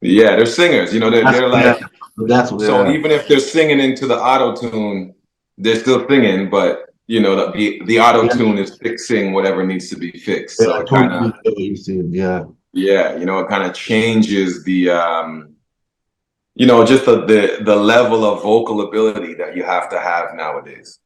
Yeah, 0.00 0.36
they're 0.36 0.46
singers. 0.46 0.92
You 0.92 1.00
know, 1.00 1.10
they're, 1.10 1.24
they're 1.30 1.48
like 1.48 1.80
yeah, 1.80 1.86
that's 2.26 2.52
what, 2.52 2.60
so. 2.60 2.90
Even 2.90 3.10
if 3.10 3.28
they're 3.28 3.38
singing 3.38 3.80
into 3.80 4.06
the 4.06 4.18
auto 4.18 4.54
tune, 4.54 5.14
they're 5.56 5.76
still 5.76 6.06
singing, 6.08 6.50
but 6.50 6.90
you 7.06 7.20
know 7.20 7.52
the 7.52 7.82
the 7.84 8.00
auto 8.00 8.28
tune 8.28 8.58
is 8.58 8.76
fixing 8.76 9.32
whatever 9.32 9.64
needs 9.64 9.88
to 9.90 9.96
be 9.96 10.10
fixed. 10.12 10.58
So 10.58 10.80
it 10.80 10.88
kind 10.88 11.12
of 11.12 11.34
yeah, 11.44 12.44
yeah, 12.72 13.16
you 13.16 13.24
know, 13.24 13.38
it 13.38 13.48
kind 13.48 13.62
of 13.62 13.74
changes 13.74 14.64
the 14.64 14.90
um, 14.90 15.54
you 16.54 16.66
know, 16.66 16.84
just 16.84 17.06
the, 17.06 17.24
the 17.24 17.58
the 17.62 17.76
level 17.76 18.24
of 18.24 18.42
vocal 18.42 18.88
ability 18.88 19.34
that 19.34 19.56
you 19.56 19.62
have 19.62 19.88
to 19.90 20.00
have 20.00 20.34
nowadays. 20.34 20.98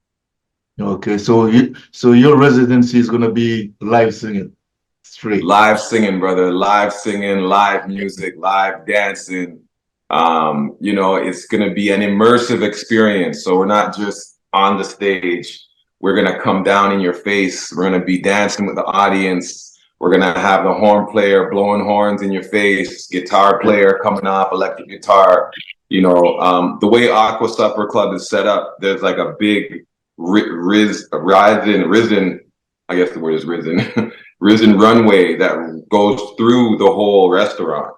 Okay, 0.81 1.19
so 1.19 1.47
you 1.47 1.75
so 1.91 2.13
your 2.13 2.39
residency 2.39 3.01
is 3.01 3.11
gonna 3.11 3.33
be 3.33 3.73
live 3.81 4.15
singing, 4.15 4.53
straight 5.03 5.43
live 5.43 5.81
singing, 5.81 6.21
brother, 6.21 6.53
live 6.53 6.93
singing, 6.93 7.41
live 7.41 7.89
music, 7.89 8.35
live 8.39 8.87
dancing. 8.87 9.61
Um, 10.11 10.77
you 10.81 10.93
know, 10.93 11.17
it's 11.17 11.47
gonna 11.47 11.75
be 11.75 11.91
an 11.91 12.01
immersive 12.03 12.65
experience. 12.65 13.43
So 13.43 13.59
we're 13.59 13.67
not 13.67 13.97
just 13.97 14.39
on 14.53 14.79
the 14.79 14.85
stage. 14.85 15.67
We're 15.99 16.15
gonna 16.15 16.41
come 16.41 16.63
down 16.63 16.93
in 16.93 17.01
your 17.01 17.13
face. 17.13 17.73
We're 17.75 17.91
gonna 17.91 18.05
be 18.05 18.23
dancing 18.23 18.65
with 18.65 18.77
the 18.77 18.85
audience. 18.85 19.81
We're 19.99 20.13
gonna 20.13 20.39
have 20.39 20.63
the 20.63 20.73
horn 20.73 21.11
player 21.11 21.51
blowing 21.51 21.83
horns 21.83 22.23
in 22.23 22.31
your 22.31 22.45
face, 22.45 23.09
guitar 23.09 23.59
player 23.59 23.99
coming 24.01 24.29
up, 24.29 24.53
electric 24.53 24.89
guitar. 24.89 25.51
You 25.89 26.03
know, 26.03 26.39
um, 26.39 26.79
the 26.81 26.87
way 26.87 27.11
Acqua 27.11 27.49
Supper 27.49 27.89
Club 27.89 28.15
is 28.15 28.29
set 28.29 28.47
up, 28.47 28.77
there's 28.79 29.03
like 29.03 29.17
a 29.17 29.35
big 29.41 29.85
riz, 30.19 31.09
risen, 31.13 31.89
risen. 31.89 32.41
I 32.89 32.97
guess 32.97 33.11
the 33.11 33.21
word 33.21 33.35
is 33.35 33.45
risen, 33.45 34.13
risen 34.41 34.79
runway 34.79 35.37
that 35.37 35.85
goes 35.91 36.21
through 36.37 36.79
the 36.79 36.87
whole 36.87 37.31
restaurant. 37.31 37.95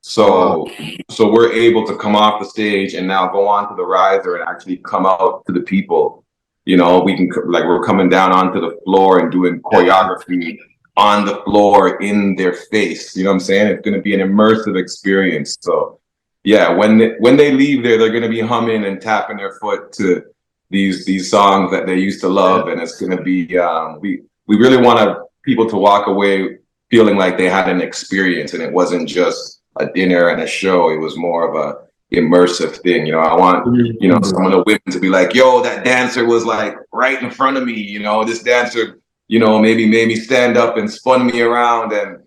So, 0.00 0.68
so 1.10 1.30
we're 1.30 1.52
able 1.52 1.86
to 1.86 1.96
come 1.96 2.16
off 2.16 2.40
the 2.40 2.48
stage 2.48 2.94
and 2.94 3.06
now 3.06 3.30
go 3.30 3.46
onto 3.46 3.76
the 3.76 3.84
riser 3.84 4.36
and 4.36 4.48
actually 4.48 4.78
come 4.78 5.06
out 5.06 5.44
to 5.46 5.52
the 5.52 5.60
people. 5.60 6.24
You 6.64 6.76
know, 6.76 7.00
we 7.00 7.16
can 7.16 7.30
like 7.46 7.64
we're 7.64 7.84
coming 7.84 8.08
down 8.08 8.32
onto 8.32 8.60
the 8.60 8.76
floor 8.84 9.20
and 9.20 9.30
doing 9.30 9.60
choreography 9.62 10.58
on 10.96 11.24
the 11.24 11.42
floor 11.44 12.02
in 12.02 12.34
their 12.36 12.52
face. 12.52 13.16
You 13.16 13.24
know 13.24 13.30
what 13.30 13.34
I'm 13.34 13.40
saying? 13.40 13.68
It's 13.68 13.84
going 13.84 13.96
to 13.96 14.02
be 14.02 14.14
an 14.14 14.20
immersive 14.20 14.78
experience. 14.78 15.56
So, 15.60 16.00
yeah, 16.44 16.70
when 16.70 16.98
they, 16.98 17.14
when 17.18 17.36
they 17.36 17.52
leave 17.52 17.82
there, 17.82 17.98
they're 17.98 18.10
going 18.10 18.22
to 18.22 18.28
be 18.28 18.40
humming 18.40 18.84
and 18.84 19.00
tapping 19.00 19.36
their 19.36 19.54
foot 19.54 19.92
to 19.94 20.24
these 20.72 21.04
these 21.04 21.30
songs 21.30 21.70
that 21.70 21.86
they 21.86 21.96
used 21.96 22.20
to 22.22 22.28
love, 22.28 22.68
and 22.68 22.80
it's 22.80 22.98
going 23.00 23.16
to 23.16 23.22
be 23.22 23.56
um, 23.58 24.00
we 24.00 24.22
we 24.46 24.56
really 24.56 24.78
want 24.78 25.18
people 25.44 25.68
to 25.70 25.76
walk 25.76 26.08
away 26.08 26.58
feeling 26.90 27.16
like 27.16 27.38
they 27.38 27.48
had 27.48 27.68
an 27.68 27.80
experience, 27.80 28.54
and 28.54 28.62
it 28.62 28.72
wasn't 28.72 29.08
just 29.08 29.62
a 29.76 29.86
dinner 29.86 30.28
and 30.28 30.42
a 30.42 30.46
show. 30.46 30.90
It 30.90 30.98
was 30.98 31.16
more 31.16 31.48
of 31.48 31.54
a 31.54 32.16
immersive 32.16 32.76
thing. 32.78 33.06
You 33.06 33.12
know, 33.12 33.20
I 33.20 33.36
want 33.36 33.58
you 34.02 34.08
know 34.08 34.20
some 34.22 34.44
of 34.46 34.52
the 34.52 34.64
women 34.66 34.90
to 34.90 34.98
be 34.98 35.08
like, 35.08 35.34
"Yo, 35.34 35.62
that 35.62 35.84
dancer 35.84 36.24
was 36.26 36.44
like 36.44 36.74
right 36.92 37.22
in 37.22 37.30
front 37.30 37.56
of 37.56 37.64
me." 37.64 37.74
You 37.74 38.00
know, 38.00 38.24
this 38.24 38.42
dancer 38.42 39.02
you 39.32 39.38
know, 39.38 39.58
maybe 39.58 39.88
made 39.88 40.08
me 40.08 40.14
stand 40.14 40.58
up 40.58 40.76
and 40.76 40.92
spun 40.92 41.26
me 41.26 41.40
around 41.40 41.90
and 41.92 42.22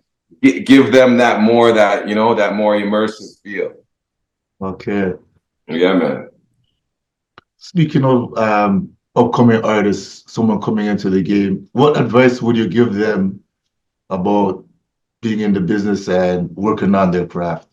give 0.66 0.90
them 0.90 1.16
that 1.18 1.40
more 1.40 1.70
that, 1.70 2.08
you 2.08 2.16
know, 2.16 2.34
that 2.34 2.54
more 2.54 2.74
immersive 2.74 3.40
feel. 3.44 3.74
Okay. 4.60 5.12
Yeah, 5.68 5.92
man. 5.92 6.30
Speaking 7.66 8.04
of 8.04 8.38
um, 8.38 8.92
upcoming 9.16 9.60
artists, 9.64 10.32
someone 10.32 10.62
coming 10.62 10.86
into 10.86 11.10
the 11.10 11.20
game, 11.20 11.68
what 11.72 12.00
advice 12.00 12.40
would 12.40 12.56
you 12.56 12.68
give 12.68 12.94
them 12.94 13.40
about 14.08 14.64
being 15.20 15.40
in 15.40 15.52
the 15.52 15.60
business 15.60 16.08
and 16.08 16.48
working 16.56 16.94
on 16.94 17.10
their 17.10 17.26
craft? 17.26 17.66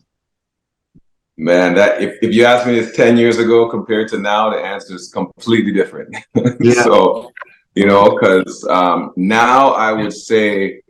Man, 1.36 1.76
that 1.76 2.02
if, 2.02 2.16
if 2.22 2.34
you 2.34 2.44
asked 2.44 2.66
me 2.66 2.80
this 2.80 2.96
10 2.96 3.16
years 3.16 3.38
ago 3.38 3.70
compared 3.70 4.08
to 4.08 4.18
now, 4.18 4.50
the 4.50 4.56
answer 4.56 4.96
is 4.96 5.12
completely 5.12 5.70
different. 5.70 6.16
Yeah. 6.60 6.82
so 6.82 7.30
you 7.76 7.86
know, 7.86 8.18
because 8.18 8.66
um, 8.68 9.12
now 9.14 9.74
I 9.74 9.92
would 9.92 10.12
say, 10.12 10.82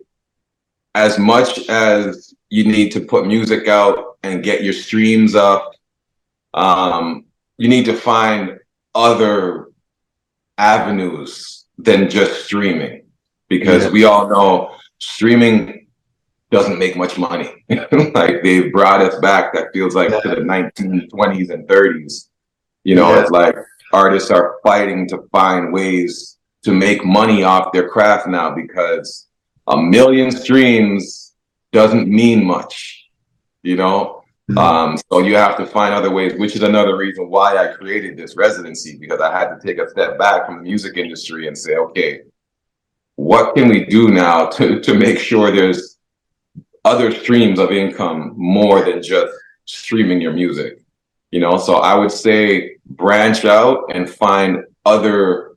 as 0.95 1.19
much 1.19 1.69
as 1.69 2.33
you 2.49 2.65
need 2.65 2.91
to 2.93 3.01
put 3.01 3.27
music 3.27 3.69
out 3.69 4.17
and 4.23 4.43
get 4.43 4.65
your 4.65 4.73
streams 4.73 5.35
up, 5.35 5.73
um, 6.55 7.27
you 7.59 7.69
need 7.69 7.85
to 7.85 7.95
find 7.95 8.61
other 8.95 9.69
avenues 10.59 11.65
than 11.79 12.09
just 12.09 12.45
streaming, 12.45 13.05
because 13.49 13.85
yeah. 13.85 13.91
we 13.91 14.05
all 14.05 14.29
know 14.29 14.77
streaming 14.99 15.87
doesn't 16.51 16.79
make 16.79 16.97
much 16.97 17.19
money. 17.19 17.65
like 18.15 18.43
they've 18.43 18.73
brought 18.73 19.01
us 19.01 19.19
back, 19.21 19.53
that 19.55 19.69
feels 19.73 19.95
like 19.95 20.11
yeah. 20.11 20.21
to 20.21 20.29
the 20.29 20.37
1920s 20.37 21.51
and 21.51 21.69
30s. 21.69 22.29
You 22.85 22.95
know, 22.95 23.11
yeah. 23.11 23.23
it's 23.23 23.31
like 23.31 23.57
artists 23.93 24.31
are 24.31 24.59
fighting 24.63 25.09
to 25.09 25.23
find 25.33 25.73
ways 25.73 26.39
to 26.63 26.73
make 26.73 27.05
money 27.05 27.43
off 27.43 27.73
their 27.73 27.89
craft 27.89 28.27
now 28.27 28.55
because 28.55 29.27
a 29.67 29.77
million 29.77 30.31
streams 30.31 31.35
doesn't 31.73 32.09
mean 32.09 32.45
much, 32.45 33.09
you 33.63 33.77
know? 33.77 34.14
Mm-hmm. 34.51 34.59
Um, 34.59 34.99
so 35.11 35.21
you 35.21 35.37
have 35.37 35.57
to 35.57 35.67
find 35.67 35.95
other 35.95 36.11
ways, 36.11 36.35
which 36.39 36.55
is 36.55 36.63
another 36.63 36.97
reason 36.97 37.31
why 37.31 37.57
I 37.57 37.73
created 37.73 38.17
this 38.17 38.37
residency 38.37 38.99
because 38.99 39.21
I 39.21 39.33
had 39.33 39.49
to 39.49 39.67
take 39.67 39.79
a 39.79 39.89
step 39.89 40.19
back 40.19 40.47
from 40.47 40.57
the 40.57 40.63
music 40.63 40.99
industry 40.99 41.49
and 41.49 41.57
say, 41.57 41.77
okay, 41.77 42.21
what 43.17 43.55
can 43.55 43.69
we 43.69 43.87
do 43.87 44.11
now 44.11 44.47
to, 44.47 44.81
to 44.81 44.95
make 44.95 45.19
sure 45.19 45.51
there's 45.51 45.99
other 46.85 47.11
streams 47.11 47.59
of 47.59 47.71
income 47.71 48.35
more 48.37 48.85
than 48.85 49.03
just 49.03 49.33
streaming 49.65 50.21
your 50.21 50.33
music? 50.35 50.79
You 51.31 51.41
know, 51.41 51.57
so 51.57 51.77
I 51.77 51.95
would 51.95 52.13
say 52.13 52.77
branch 52.85 53.47
out 53.47 53.85
and 53.95 54.09
find 54.11 54.65
other 54.85 55.57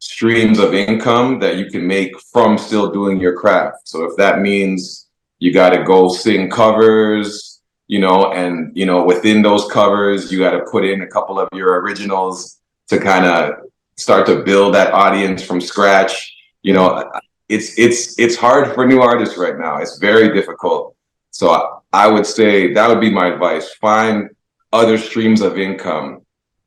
streams 0.00 0.58
of 0.58 0.74
income 0.74 1.38
that 1.38 1.56
you 1.56 1.70
can 1.70 1.86
make 1.86 2.18
from 2.20 2.58
still 2.58 2.90
doing 2.90 3.20
your 3.20 3.36
craft. 3.36 3.76
So 3.84 4.04
if 4.04 4.16
that 4.16 4.40
means 4.40 5.06
you 5.38 5.52
got 5.52 5.70
to 5.70 5.84
go 5.84 6.08
sing 6.08 6.50
covers, 6.50 7.53
you 7.86 8.00
know, 8.00 8.32
and 8.32 8.76
you 8.76 8.86
know 8.86 9.04
within 9.04 9.42
those 9.42 9.70
covers 9.70 10.32
you 10.32 10.38
got 10.38 10.52
to 10.52 10.64
put 10.70 10.84
in 10.84 11.02
a 11.02 11.06
couple 11.06 11.38
of 11.38 11.48
your 11.52 11.80
originals 11.80 12.60
to 12.88 12.98
kind 12.98 13.24
of 13.24 13.54
start 13.96 14.26
to 14.26 14.42
build 14.42 14.74
that 14.74 14.92
audience 14.92 15.42
from 15.42 15.60
scratch. 15.60 16.34
You 16.62 16.74
know, 16.74 17.10
it's 17.48 17.78
it's 17.78 18.18
it's 18.18 18.36
hard 18.36 18.74
for 18.74 18.86
new 18.86 19.00
artists 19.00 19.36
right 19.36 19.58
now. 19.58 19.78
It's 19.78 19.98
very 19.98 20.32
difficult. 20.32 20.96
So 21.30 21.82
I 21.92 22.06
would 22.06 22.26
say 22.26 22.72
that 22.72 22.88
would 22.88 23.00
be 23.00 23.10
my 23.10 23.26
advice. 23.26 23.74
Find 23.74 24.30
other 24.72 24.98
streams 24.98 25.40
of 25.40 25.58
income 25.58 26.22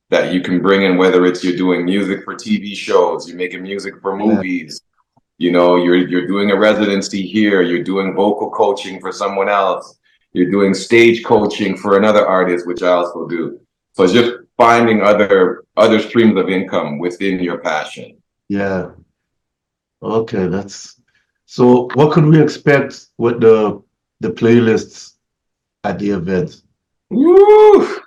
that 0.10 0.34
you 0.34 0.42
can 0.42 0.62
bring 0.62 0.84
in, 0.84 0.98
whether 0.98 1.26
it's 1.26 1.44
you're 1.44 1.58
doing 1.58 1.84
music 1.84 2.24
for 2.24 2.36
TV 2.36 2.76
shows, 2.76 3.28
you're 3.28 3.38
making 3.38 3.62
music 3.62 4.02
for 4.02 4.16
movies, 4.16 4.82
you 5.38 5.52
know, 5.52 5.76
you're 5.76 5.96
you're 5.96 6.28
doing 6.28 6.52
a 6.52 6.56
residency 6.56 7.22
here, 7.22 7.62
you're 7.62 7.84
doing 7.84 8.16
vocal 8.16 8.50
coaching 8.50 9.00
for 9.00 9.12
someone 9.12 9.50
else, 9.50 9.97
you're 10.38 10.52
doing 10.52 10.74
stage 10.74 11.24
coaching 11.24 11.76
for 11.76 11.98
another 11.98 12.26
artist, 12.26 12.68
which 12.68 12.84
I 12.84 12.90
also 12.90 13.28
do. 13.28 13.60
So 13.94 14.04
it's 14.04 14.14
just 14.14 14.34
finding 14.58 15.02
other 15.02 15.64
other 15.76 16.00
streams 16.00 16.38
of 16.40 16.50
income 16.50 17.00
within 17.00 17.40
your 17.40 17.58
passion. 17.58 18.18
Yeah. 18.48 18.92
Okay, 20.02 20.48
that's 20.48 21.02
so 21.46 21.90
what 21.96 22.12
could 22.14 22.26
we 22.26 22.42
expect 22.42 23.08
with 23.18 23.42
the 23.42 23.82
the 24.20 24.30
playlists 24.30 25.14
at 25.84 26.00
the 26.00 26.12
event? 26.12 26.62
Woo! 27.10 28.04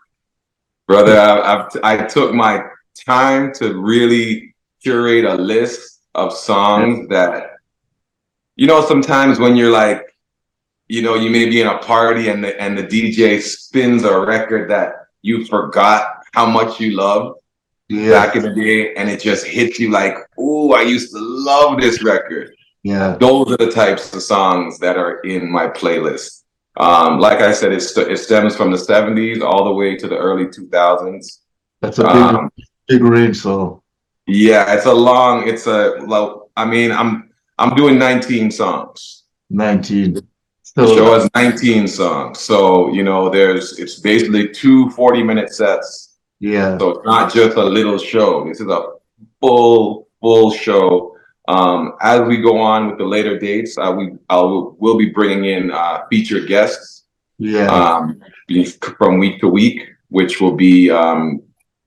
brother. 0.91 1.17
I, 1.17 1.55
I've, 1.55 1.69
I 1.85 2.05
took 2.05 2.35
my 2.35 2.65
time 3.07 3.55
to 3.55 3.81
really 3.81 4.57
curate 4.83 5.25
a 5.25 5.35
list 5.35 6.01
of 6.17 6.33
songs 6.33 7.09
that, 7.11 7.53
you 8.57 8.67
know, 8.67 8.85
sometimes 8.85 9.39
when 9.39 9.55
you're 9.55 9.71
like, 9.71 10.03
you 10.91 11.03
know, 11.03 11.15
you 11.15 11.31
may 11.31 11.49
be 11.49 11.61
in 11.61 11.69
a 11.69 11.79
party 11.79 12.31
and 12.31 12.43
the 12.43 12.61
and 12.61 12.77
the 12.77 12.83
DJ 12.83 13.41
spins 13.41 14.03
a 14.03 14.21
record 14.21 14.69
that 14.71 15.07
you 15.23 15.45
forgot 15.45 16.25
how 16.35 16.47
much 16.47 16.81
you 16.81 16.97
loved 16.97 17.39
yeah. 17.89 18.11
back 18.11 18.35
in 18.35 18.43
the 18.43 18.53
day, 18.53 18.93
and 18.95 19.09
it 19.09 19.21
just 19.21 19.47
hits 19.47 19.79
you 19.79 19.91
like, 19.91 20.17
"Oh, 20.37 20.73
I 20.73 20.83
used 20.83 21.13
to 21.13 21.19
love 21.21 21.81
this 21.81 22.03
record." 22.03 22.53
Yeah, 22.83 23.17
those 23.21 23.53
are 23.53 23.57
the 23.57 23.71
types 23.71 24.13
of 24.13 24.23
songs 24.23 24.81
that 24.81 24.97
are 24.97 25.21
in 25.21 25.49
my 25.49 25.69
playlist. 25.69 26.43
Um, 26.77 27.21
like 27.21 27.39
I 27.39 27.53
said, 27.53 27.73
it, 27.73 27.83
st- 27.83 28.09
it 28.09 28.17
stems 28.17 28.57
from 28.57 28.73
the 28.73 28.77
70s 28.77 29.43
all 29.43 29.65
the 29.65 29.73
way 29.73 29.97
to 29.97 30.09
the 30.09 30.17
early 30.17 30.47
2000s. 30.47 31.41
That's 31.83 31.99
a 31.99 32.05
big, 32.05 32.17
um, 32.17 32.51
big 32.89 33.03
range. 33.03 33.37
So 33.37 33.85
yeah, 34.27 34.75
it's 34.75 34.87
a 34.87 34.95
long. 34.95 35.47
It's 35.47 35.69
a. 35.69 35.99
Well, 36.05 36.51
I 36.57 36.65
mean, 36.65 36.91
I'm 36.91 37.31
I'm 37.61 37.77
doing 37.77 37.97
19 37.97 38.51
songs. 38.51 39.25
19. 39.51 40.30
The 40.75 40.87
show 40.87 41.13
has 41.15 41.29
19 41.35 41.89
songs. 41.89 42.41
So, 42.41 42.93
you 42.93 43.03
know, 43.03 43.29
there's 43.29 43.79
it's 43.79 43.99
basically 43.99 44.49
two 44.49 44.91
40 44.91 45.23
minute 45.23 45.53
sets. 45.53 46.19
Yeah. 46.39 46.79
So 46.79 46.91
it's 46.91 47.05
not 47.05 47.33
just 47.33 47.57
a 47.57 47.63
little 47.63 47.99
show. 47.99 48.47
This 48.49 48.61
is 48.61 48.69
a 48.69 48.95
full, 49.41 50.09
full 50.21 50.53
show. 50.53 51.17
Um, 51.49 51.95
as 52.01 52.21
we 52.23 52.41
go 52.41 52.59
on 52.59 52.89
with 52.89 52.99
the 52.99 53.05
later 53.05 53.39
dates, 53.39 53.77
uh, 53.77 53.93
we 53.97 54.13
I'll 54.29 54.77
we'll 54.79 54.97
be 54.97 55.11
bringing 55.11 55.47
in 55.47 55.71
uh, 55.73 56.03
featured 56.09 56.47
guests. 56.47 57.05
Yeah. 57.39 57.67
Um, 57.67 58.21
from 58.99 59.19
week 59.19 59.41
to 59.41 59.49
week, 59.49 59.83
which 60.09 60.41
will 60.41 60.55
be 60.55 60.91
um, 60.91 61.43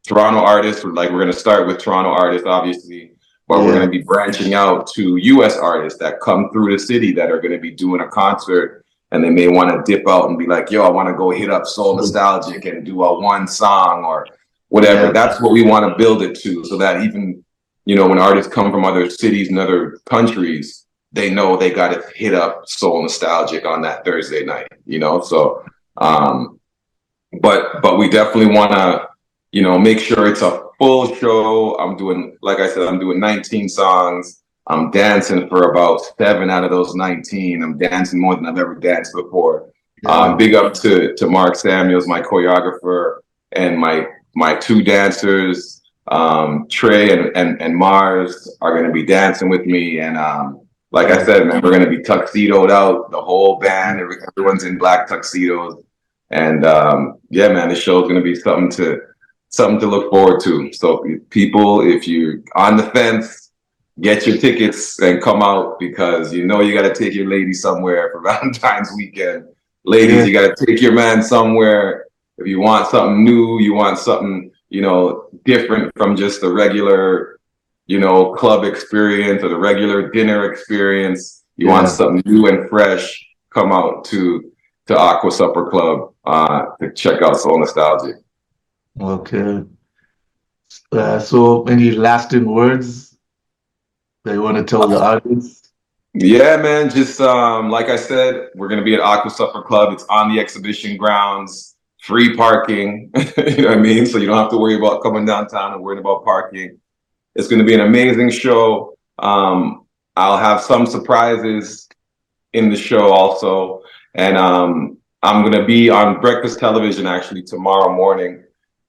Toronto 0.06 0.40
artists. 0.40 0.84
Like 0.84 1.12
we're 1.12 1.20
gonna 1.20 1.32
start 1.32 1.68
with 1.68 1.78
Toronto 1.78 2.10
artists, 2.10 2.46
obviously, 2.46 3.13
but 3.48 3.58
yeah. 3.58 3.66
we're 3.66 3.74
gonna 3.74 3.90
be 3.90 4.02
branching 4.02 4.54
out 4.54 4.88
to 4.94 5.18
U.S. 5.18 5.58
artists 5.58 6.00
that 6.00 6.20
come 6.22 6.50
through 6.52 6.72
the 6.72 6.80
city 6.80 7.12
that 7.14 7.32
are 7.32 7.40
gonna 7.40 7.60
be 7.60 7.72
doing 7.72 8.02
a 8.02 8.08
concert, 8.08 8.86
and 9.12 9.24
they 9.24 9.30
may 9.30 9.48
want 9.48 9.70
to 9.70 9.92
dip 9.92 10.08
out 10.08 10.30
and 10.30 10.38
be 10.38 10.48
like, 10.48 10.72
"Yo, 10.72 10.84
I 10.84 10.90
want 10.90 11.10
to 11.10 11.16
go 11.16 11.32
hit 11.32 11.50
up 11.50 11.66
Soul 11.66 11.98
Nostalgic 11.98 12.66
and 12.66 12.86
do 12.86 13.04
a 13.04 13.20
one 13.20 13.48
song 13.48 14.06
or 14.06 14.28
whatever." 14.70 15.08
Yeah. 15.08 15.12
That's 15.12 15.42
what 15.42 15.52
we 15.52 15.64
want 15.64 15.90
to 15.90 15.98
build 15.98 16.22
it 16.22 16.40
to, 16.42 16.64
so 16.66 16.78
that 16.78 17.04
even 17.04 17.44
you 17.86 17.96
know 17.96 18.08
when 18.08 18.20
artists 18.20 18.52
come 18.52 18.72
from 18.72 18.86
other 18.86 19.10
cities 19.10 19.50
and 19.50 19.60
other 19.60 20.00
countries, 20.06 20.86
they 21.12 21.30
know 21.30 21.58
they 21.58 21.72
got 21.72 21.90
to 21.90 22.04
hit 22.16 22.34
up 22.34 22.68
Soul 22.68 23.02
Nostalgic 23.02 23.66
on 23.66 23.82
that 23.82 24.06
Thursday 24.06 24.44
night. 24.46 24.68
You 24.86 25.00
know, 25.00 25.22
so. 25.22 25.64
Um, 25.98 26.60
but 27.42 27.82
but 27.82 27.98
we 27.98 28.10
definitely 28.10 28.54
want 28.54 28.72
to 28.72 29.08
you 29.52 29.62
know 29.62 29.78
make 29.78 30.00
sure 30.00 30.28
it's 30.28 30.42
a 30.42 30.63
full 30.84 31.16
show. 31.16 31.78
I'm 31.80 31.96
doing 31.96 32.38
like 32.42 32.60
i 32.60 32.68
said 32.68 32.88
i'm 32.88 33.00
doing 33.00 33.20
19 33.20 33.70
songs. 33.70 34.44
I'm 34.68 34.92
dancing 34.92 35.48
for 35.50 35.72
about 35.72 36.02
seven 36.18 36.50
out 36.50 36.64
of 36.64 36.72
those 36.72 36.96
19 36.96 37.64
i'm 37.64 37.78
dancing 37.78 38.20
more 38.20 38.36
than 38.36 38.46
i've 38.46 38.58
ever 38.58 38.76
danced 38.76 39.14
before. 39.16 39.70
Yeah. 40.04 40.12
um, 40.12 40.38
big 40.38 40.54
up 40.56 40.74
to 40.76 41.16
to 41.16 41.28
mark 41.28 41.56
samuels 41.56 42.08
my 42.08 42.22
choreographer 42.22 43.20
and 43.54 43.80
my 43.80 44.08
my 44.36 44.56
two 44.56 44.84
dancers. 44.84 45.80
Um, 46.10 46.68
trey 46.70 47.14
and, 47.14 47.32
and 47.38 47.62
and 47.62 47.74
mars 47.74 48.58
are 48.60 48.74
going 48.74 48.86
to 48.86 48.92
be 48.92 49.06
dancing 49.06 49.48
with 49.48 49.66
me 49.66 50.00
and 50.00 50.18
um, 50.18 50.68
like 50.92 51.08
i 51.08 51.24
said 51.24 51.48
man 51.48 51.62
we're 51.62 51.72
going 51.72 51.90
to 51.90 51.98
be 51.98 52.04
tuxedoed 52.04 52.72
out 52.72 53.10
the 53.10 53.22
whole 53.22 53.58
band 53.58 54.02
everyone's 54.02 54.66
in 54.66 54.78
black 54.78 55.08
tuxedos. 55.08 55.82
And 56.30 56.66
um, 56.66 57.20
yeah, 57.30 57.50
man, 57.50 57.70
the 57.70 57.76
show 57.76 58.02
is 58.02 58.10
going 58.10 58.16
to 58.16 58.22
be 58.22 58.36
something 58.36 58.72
to 58.72 59.00
something 59.54 59.80
to 59.80 59.86
look 59.88 60.10
forward 60.10 60.42
to. 60.42 60.74
So 60.74 61.06
people, 61.30 61.82
if 61.82 62.08
you're 62.08 62.40
on 62.56 62.76
the 62.76 62.84
fence, 62.90 63.52
get 64.02 64.26
your 64.26 64.38
tickets 64.38 65.00
and 65.00 65.22
come 65.22 65.44
out 65.44 65.80
because 65.80 66.34
you 66.34 66.46
know 66.46 66.62
you 66.62 66.74
got 66.74 66.92
to 66.92 66.96
take 66.96 67.14
your 67.14 67.30
lady 67.30 67.54
somewhere 67.54 68.10
for 68.12 68.22
Valentine's 68.24 68.92
weekend. 68.98 69.48
Ladies, 69.86 70.18
yeah. 70.18 70.24
you 70.26 70.34
got 70.34 70.56
to 70.56 70.66
take 70.66 70.82
your 70.82 70.94
man 70.94 71.22
somewhere. 71.22 72.08
If 72.40 72.48
you 72.48 72.60
want 72.60 72.88
something 72.88 73.24
new, 73.24 73.60
you 73.60 73.76
want 73.76 74.00
something 74.00 74.52
you 74.70 74.82
know 74.82 75.28
different 75.46 75.92
from 75.96 76.16
just 76.16 76.42
the 76.42 76.52
regular, 76.52 77.40
you 77.86 78.00
know, 78.00 78.34
club 78.34 78.64
experience 78.64 79.44
or 79.44 79.50
the 79.50 79.58
regular 79.58 80.10
dinner 80.10 80.52
experience. 80.52 81.44
You 81.58 81.68
yeah. 81.68 81.74
want 81.74 81.90
something 81.90 82.24
new 82.26 82.48
and 82.48 82.68
fresh. 82.70 83.24
Come 83.52 83.72
out 83.72 84.04
to 84.06 84.52
to 84.88 85.00
Acqua 85.00 85.32
Supper 85.32 85.70
Club 85.70 86.14
uh, 86.26 86.66
to 86.82 86.92
check 86.94 87.22
out 87.22 87.38
Soul 87.38 87.60
Nostalgic. 87.60 88.23
Okay. 89.00 89.64
Uh, 90.92 91.20
so, 91.20 91.64
any 91.64 91.92
lasting 91.92 92.46
words 92.46 93.18
that 94.24 94.34
you 94.34 94.42
want 94.42 94.58
to 94.58 94.64
tell 94.64 94.88
the 94.88 95.00
audience? 95.00 95.72
Yeah, 96.14 96.58
man. 96.58 96.90
Just 96.90 97.20
um, 97.20 97.70
like 97.70 97.90
I 97.90 97.96
said, 97.96 98.50
we're 98.56 98.68
gonna 98.68 98.84
be 98.84 98.94
at 98.94 99.02
Acqua 99.02 99.32
Supper 99.32 99.64
Club. 99.64 99.94
It's 99.94 100.06
on 100.10 100.34
the 100.34 100.40
exhibition 100.40 100.96
grounds, 100.96 101.76
free 102.02 102.36
parking. 102.36 103.12
you 103.38 103.64
know 103.64 103.70
what 103.70 103.78
I 103.78 103.82
mean? 103.82 104.06
So 104.06 104.20
you 104.20 104.28
don't 104.28 104.38
have 104.38 104.52
to 104.52 104.58
worry 104.58 104.76
about 104.76 105.02
coming 105.02 105.26
downtown 105.26 105.74
and 105.74 105.82
worrying 105.82 106.00
about 106.00 106.24
parking. 106.24 106.80
It's 107.36 107.48
gonna 107.48 107.64
be 107.64 107.74
an 107.74 107.82
amazing 107.82 108.30
show. 108.30 108.98
Um, 109.18 109.86
I'll 110.16 110.38
have 110.38 110.62
some 110.62 110.86
surprises 110.86 111.88
in 112.54 112.70
the 112.70 112.78
show 112.78 113.12
also. 113.12 113.82
And 114.14 114.38
um, 114.38 114.98
I'm 115.24 115.50
to 115.52 115.66
be 115.66 115.90
on 115.90 116.22
breakfast 116.22 116.60
television 116.60 117.08
actually 117.08 117.42
tomorrow 117.42 117.92
morning 117.94 118.43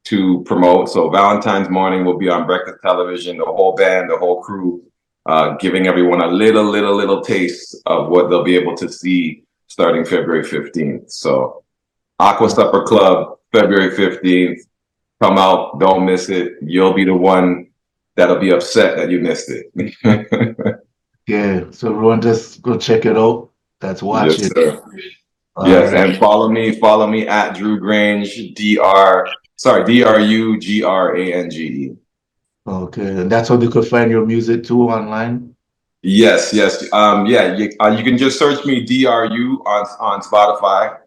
to 0.05 0.43
promote. 0.45 0.89
So 0.89 1.11
Valentine's 1.11 1.71
morning 1.71 2.05
will 2.05 2.19
be 2.19 2.29
on 2.29 2.47
breakfast 2.47 2.79
television, 2.83 3.39
the 3.39 3.45
whole 3.45 3.75
band, 3.75 4.11
the 4.11 4.19
whole 4.19 4.43
crew, 4.43 4.83
uh, 5.27 5.57
giving 5.57 5.87
everyone 5.87 6.21
a 6.21 6.27
little, 6.27 6.65
little, 6.65 6.95
little 6.95 7.23
taste 7.23 7.77
of 7.87 8.09
what 8.09 8.29
they'll 8.29 8.45
be 8.45 8.57
able 8.57 8.77
to 8.77 8.91
see 8.91 9.45
starting 9.67 10.05
February 10.05 10.45
15th. 10.45 11.11
So 11.11 11.65
Acqua 12.21 12.51
Supper 12.51 12.85
Club, 12.85 13.39
February 13.53 13.91
15th. 13.97 14.61
Come 15.23 15.39
out, 15.39 15.81
don't 15.81 16.05
miss 16.05 16.29
it. 16.29 16.55
You'll 16.61 16.93
be 16.93 17.05
the 17.05 17.15
one 17.15 17.69
that'll 18.15 18.39
be 18.39 18.51
upset 18.51 18.97
that 18.97 19.11
you 19.11 19.21
missed 19.21 19.51
it. 19.51 19.71
yeah, 21.27 21.65
so 21.71 21.91
everyone 21.91 22.21
just 22.21 22.61
go 22.61 22.77
check 22.77 23.07
it 23.07 23.17
out. 23.17 23.51
That's 23.81 24.03
watch 24.03 24.39
yes, 24.39 24.51
it. 24.55 24.81
Uh, 25.57 25.65
yes, 25.67 25.93
and 25.93 26.19
follow 26.19 26.49
me. 26.49 26.79
Follow 26.79 27.07
me 27.07 27.27
at 27.27 27.55
Dru 27.57 27.79
Grange. 27.79 28.55
Dr. 28.55 29.27
Sorry, 29.57 29.85
D 29.85 30.03
R 30.03 30.21
U 30.21 30.59
G 30.59 30.83
R 30.83 31.17
A 31.17 31.33
N 31.33 31.51
G 31.51 31.67
E. 31.67 31.97
Okay, 32.67 33.07
and 33.07 33.31
that's 33.31 33.49
how 33.49 33.57
they 33.57 33.69
could 33.69 33.87
find 33.87 34.11
your 34.11 34.25
music 34.25 34.65
too 34.65 34.83
online. 34.83 35.55
Yes, 36.03 36.53
yes, 36.53 36.87
um, 36.93 37.27
yeah. 37.27 37.55
You, 37.55 37.71
uh, 37.81 37.95
you 37.97 38.05
can 38.05 38.19
just 38.19 38.39
search 38.39 38.65
me 38.65 38.85
DRU 38.85 39.63
on 39.65 39.87
on 40.01 40.21
Spotify, 40.21 40.99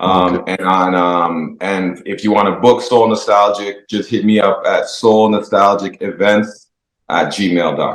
um, 0.00 0.38
okay. 0.38 0.56
and 0.58 0.66
on 0.66 0.94
um, 0.94 1.56
and 1.60 2.02
if 2.06 2.24
you 2.24 2.32
want 2.32 2.48
to 2.48 2.60
book 2.60 2.82
Soul 2.82 3.08
Nostalgic, 3.08 3.88
just 3.88 4.10
hit 4.10 4.24
me 4.24 4.40
up 4.40 4.62
at 4.66 4.88
Soul 4.88 5.28
Nostalgic 5.28 6.02
Events 6.02 6.70
at 7.08 7.28
gmail.com. 7.28 7.94